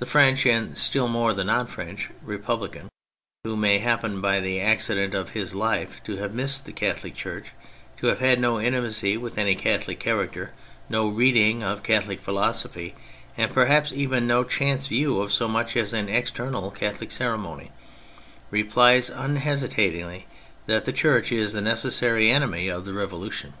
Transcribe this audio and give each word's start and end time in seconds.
The 0.00 0.06
French 0.06 0.44
(and 0.44 0.76
still 0.76 1.06
more 1.06 1.32
the 1.32 1.44
non 1.44 1.68
French) 1.68 2.10
Re 2.24 2.36
publican 2.36 2.88
who 3.44 3.56
may 3.56 3.78
happen, 3.78 4.20
by 4.20 4.40
the 4.40 4.60
accident 4.60 5.14
of 5.14 5.34
his 5.38 5.54
life, 5.54 6.02
to 6.02 6.16
have 6.16 6.34
missed 6.34 6.66
the 6.66 6.72
Catholic 6.72 7.14
Church, 7.14 7.52
to 7.98 8.08
have 8.08 8.18
had 8.18 8.40
no 8.40 8.60
intimacy 8.60 9.16
wth 9.16 9.38
any 9.38 9.54
Catholic 9.54 10.00
character, 10.00 10.50
no 10.88 11.06
reading 11.06 11.62
of 11.62 11.84
Catholic 11.84 12.20
philosophy, 12.20 12.96
and 13.36 13.52
perhaps 13.54 13.92
even 13.92 14.26
no 14.26 14.42
chance 14.42 14.88
view 14.88 15.20
of 15.22 15.32
so 15.32 15.46
much 15.46 15.76
as 15.76 15.92
an 15.92 16.08
external 16.08 16.72
Catholic 16.72 17.12
ceremony, 17.12 17.70
replies 18.50 19.10
un 19.10 19.36
hesitatingly 19.36 20.26
that 20.66 20.86
the 20.86 20.92
Church 20.92 21.30
is 21.30 21.52
the 21.52 21.60
necessary 21.60 22.32
enemy 22.32 22.66
of 22.66 22.84
the 22.84 22.94
Revolution. 22.94 23.52